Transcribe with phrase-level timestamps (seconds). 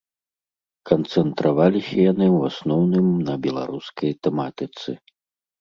[0.91, 4.89] Канцэнтраваліся яны ў асноўным на беларускай тэматыцы.